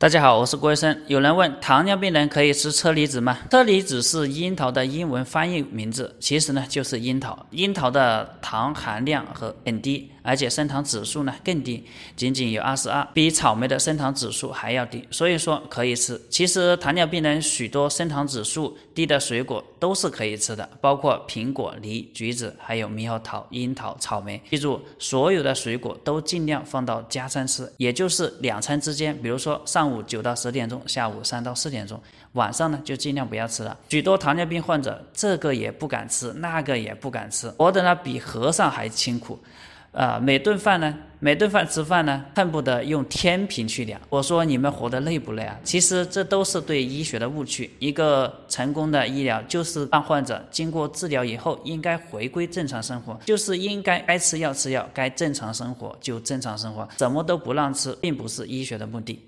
[0.00, 0.96] 大家好，我是郭医生。
[1.08, 3.36] 有人问，糖尿病人可以吃车厘子吗？
[3.50, 7.36] 车厘子是樱桃的英文翻译名字，其实呢就是樱桃。
[7.50, 11.84] 樱桃的糖含量和很低，而且升糖指数呢更低，
[12.14, 16.20] 仅仅有二十二，比草莓的升糖指数还要低，所以说可以吃。
[16.30, 24.40] 其实糖尿病人许多升糖指数低的水果都是可以吃的，包括苹果、梨、橘子，还有猕猴桃、樱桃、草莓。
[24.48, 29.87] 记住，所有的水果都尽量放到加餐吃，也就是两餐之间，比如说上。
[29.88, 31.98] 上午九到十点钟，下午三到四点钟，
[32.32, 33.74] 晚上呢就尽量不要吃了。
[33.88, 39.38] 许多糖尿病患者这个也不敢吃，那个也不敢吃，活得呢比和尚还清苦。
[39.92, 43.98] 啊，每顿饭呢，每顿饭吃饭呢，恨不得用天平去量。
[44.10, 45.58] 我说你们活得累不累啊？
[45.64, 47.68] 其实这都是对医学的误区。
[47.78, 59.24] 一个成功的医疗就是让患者经过治疗以后应该回归正常生活，就是应该该吃药吃药，该正常生活就正常生活，什么都不让吃，并不是医学的目的。